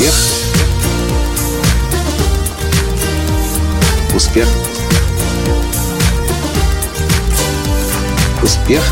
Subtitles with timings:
[0.00, 0.14] Успех.
[4.14, 4.48] Успех.
[8.42, 8.82] Успех.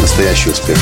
[0.00, 0.78] Настоящий успех.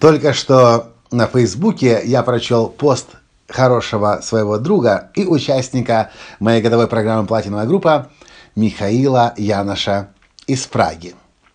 [0.00, 3.06] Только что на Фейсбуке я прочел пост
[3.48, 6.10] хорошего своего друга и участника
[6.40, 8.10] моей годовой программы «Платиновая группа»
[8.54, 10.10] Михаила Яноша
[10.46, 11.14] из Праги.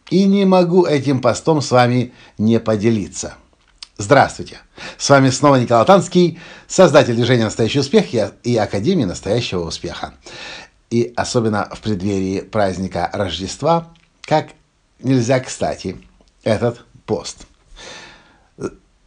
[0.09, 3.35] И не могу этим постом с вами не поделиться.
[3.97, 4.59] Здравствуйте!
[4.97, 8.05] С вами снова Николай Танский, создатель движения «Настоящий успех»
[8.43, 10.13] и Академии настоящего успеха.
[10.89, 13.89] И особенно в преддверии праздника Рождества,
[14.21, 14.49] как
[15.03, 15.97] нельзя кстати,
[16.43, 17.45] этот пост.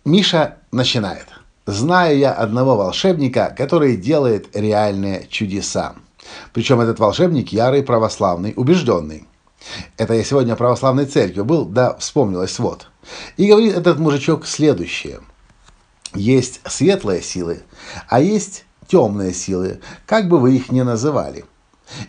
[0.05, 1.27] Миша начинает.
[1.65, 5.95] Знаю я одного волшебника, который делает реальные чудеса.
[6.53, 9.27] Причем этот волшебник ярый православный, убежденный.
[9.97, 12.89] Это я сегодня православной церкви был, да вспомнилось вот.
[13.37, 15.21] И говорит этот мужичок следующее.
[16.15, 17.63] Есть светлые силы,
[18.09, 21.45] а есть темные силы, как бы вы их ни называли.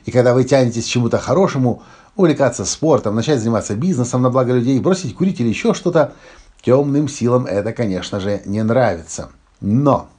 [0.06, 1.84] И когда вы тянетесь к чему-то хорошему,
[2.16, 6.14] увлекаться спортом, начать заниматься бизнесом на благо людей, бросить курить или еще что-то,
[6.62, 9.32] темным силам это, конечно же, не нравится.
[9.62, 10.10] Но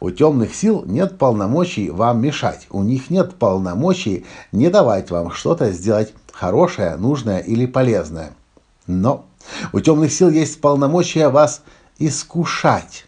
[0.00, 5.70] у темных сил нет полномочий вам мешать, у них нет полномочий не давать вам что-то
[5.72, 8.32] сделать хорошее, нужное или полезное.
[8.86, 9.26] Но
[9.72, 11.62] у темных сил есть полномочия вас
[11.98, 13.06] искушать.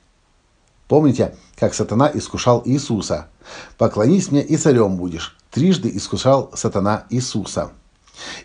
[0.89, 3.29] Помните, как сатана искушал Иисуса?
[3.77, 5.37] «Поклонись мне, и царем будешь».
[5.51, 7.73] Трижды искушал сатана Иисуса.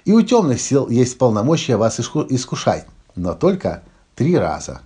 [0.06, 3.84] И у темных сил есть полномочия вас искушать, но только
[4.16, 4.82] три раза.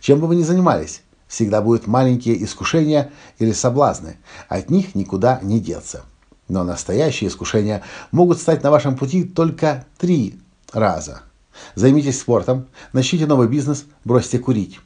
[0.00, 4.18] Чем бы вы ни занимались, всегда будут маленькие искушения или соблазны.
[4.50, 6.04] От них никуда не деться.
[6.46, 10.38] Но настоящие искушения могут стать на вашем пути только три
[10.74, 11.22] раза.
[11.74, 14.78] Займитесь спортом, начните новый бизнес, бросьте курить.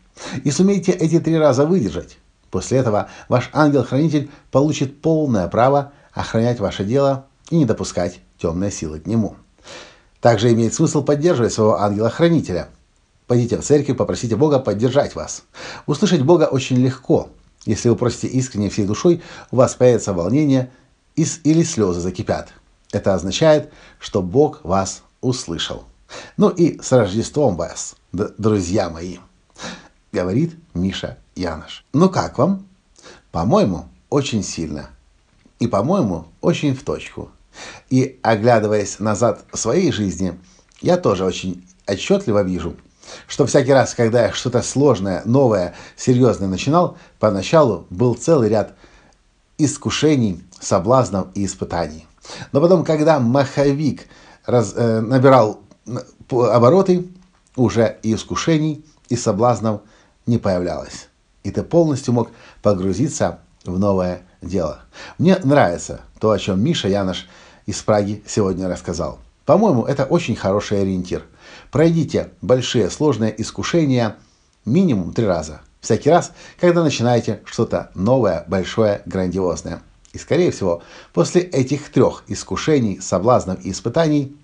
[0.44, 2.16] И сумейте эти три раза выдержать.
[2.52, 9.00] После этого ваш ангел-хранитель получит полное право охранять ваше дело и не допускать темные силы
[9.00, 9.34] к нему.
[10.20, 12.68] Также имеет смысл поддерживать своего ангела-хранителя–
[13.26, 15.42] Пойдите в церковь, попросите Бога поддержать вас.
[15.86, 17.28] Услышать Бога очень легко.
[17.64, 19.20] Если вы просите искренне всей душой,
[19.50, 20.70] у вас появится волнение
[21.16, 22.50] или слезы закипят.
[22.92, 25.84] Это означает, что Бог вас услышал.
[26.36, 29.16] Ну и с Рождеством вас, друзья мои,
[30.12, 31.84] говорит Миша Янош.
[31.92, 32.64] Ну как вам?
[33.32, 34.90] По-моему, очень сильно.
[35.58, 37.30] И, по-моему, очень в точку.
[37.90, 40.38] И, оглядываясь назад в своей жизни,
[40.80, 42.76] я тоже очень отчетливо вижу–
[43.26, 48.74] что всякий раз, когда я что-то сложное, новое, серьезное начинал, поначалу был целый ряд
[49.58, 52.06] искушений, соблазнов и испытаний.
[52.52, 54.06] Но потом, когда маховик
[54.44, 55.60] раз, э, набирал
[56.30, 57.08] обороты,
[57.54, 59.80] уже и искушений, и соблазнов
[60.26, 61.08] не появлялось.
[61.44, 62.30] И ты полностью мог
[62.62, 64.80] погрузиться в новое дело.
[65.18, 67.26] Мне нравится то, о чем Миша Янош
[67.66, 69.18] из Праги сегодня рассказал.
[69.44, 71.24] По-моему, это очень хороший ориентир.
[71.70, 74.16] Пройдите большие сложные искушения
[74.64, 75.60] минимум три раза.
[75.80, 79.82] Всякий раз, когда начинаете что-то новое, большое, грандиозное.
[80.12, 84.36] И, скорее всего, после этих трех искушений, соблазнов и испытаний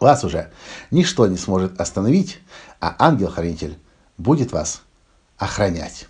[0.00, 0.50] вас уже
[0.90, 2.38] ничто не сможет остановить,
[2.80, 3.78] а ангел-хранитель
[4.16, 4.82] будет вас
[5.36, 6.06] охранять.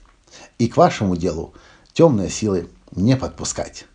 [0.59, 1.55] И к вашему делу
[1.93, 3.87] темные силы не подпускать.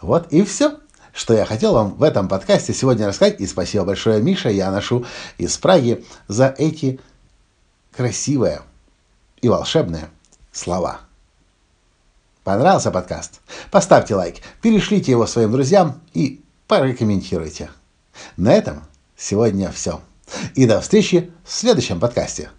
[0.00, 0.78] Вот и все
[1.12, 3.40] что я хотел вам в этом подкасте сегодня рассказать.
[3.40, 5.04] И спасибо большое, Миша, я ношу
[5.38, 7.00] из Праги за эти
[7.94, 8.62] красивые
[9.40, 10.08] и волшебные
[10.52, 11.00] слова.
[12.44, 13.40] Понравился подкаст?
[13.70, 17.70] Поставьте лайк, перешлите его своим друзьям и порекомментируйте.
[18.36, 18.84] На этом
[19.16, 20.00] сегодня все.
[20.54, 22.50] И до встречи в следующем подкасте.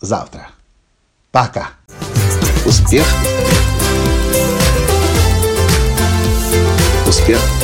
[0.00, 0.48] Завтра.
[1.30, 1.70] Пока.
[2.64, 3.06] Успех.
[7.06, 7.63] Успех